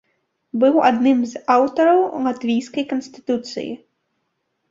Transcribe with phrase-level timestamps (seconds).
[0.61, 3.71] Быў адным з аўтараў латвійскай канстытуцыі.